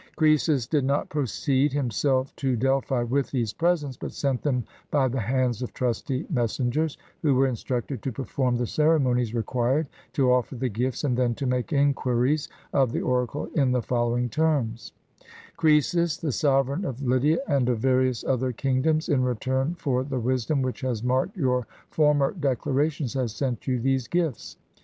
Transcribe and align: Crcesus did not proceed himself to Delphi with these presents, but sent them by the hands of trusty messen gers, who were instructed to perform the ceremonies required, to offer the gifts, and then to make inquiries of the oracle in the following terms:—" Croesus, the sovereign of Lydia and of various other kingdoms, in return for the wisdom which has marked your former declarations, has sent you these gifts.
Crcesus 0.17 0.65
did 0.67 0.83
not 0.83 1.09
proceed 1.09 1.73
himself 1.73 2.35
to 2.37 2.55
Delphi 2.55 3.03
with 3.03 3.29
these 3.29 3.53
presents, 3.53 3.97
but 3.97 4.11
sent 4.11 4.41
them 4.41 4.63
by 4.89 5.07
the 5.07 5.19
hands 5.19 5.61
of 5.61 5.75
trusty 5.75 6.23
messen 6.33 6.71
gers, 6.71 6.97
who 7.21 7.35
were 7.35 7.45
instructed 7.45 8.01
to 8.01 8.11
perform 8.11 8.55
the 8.57 8.65
ceremonies 8.65 9.35
required, 9.35 9.85
to 10.13 10.31
offer 10.31 10.55
the 10.55 10.69
gifts, 10.69 11.03
and 11.03 11.15
then 11.15 11.35
to 11.35 11.45
make 11.45 11.71
inquiries 11.71 12.49
of 12.73 12.91
the 12.91 13.01
oracle 13.01 13.45
in 13.53 13.73
the 13.73 13.81
following 13.83 14.27
terms:—" 14.27 14.91
Croesus, 15.55 16.17
the 16.17 16.31
sovereign 16.31 16.83
of 16.83 17.03
Lydia 17.03 17.37
and 17.47 17.69
of 17.69 17.77
various 17.77 18.23
other 18.23 18.51
kingdoms, 18.51 19.07
in 19.07 19.21
return 19.23 19.75
for 19.75 20.03
the 20.03 20.19
wisdom 20.19 20.63
which 20.63 20.81
has 20.81 21.03
marked 21.03 21.37
your 21.37 21.67
former 21.91 22.31
declarations, 22.33 23.13
has 23.13 23.35
sent 23.35 23.67
you 23.67 23.79
these 23.79 24.07
gifts. 24.07 24.57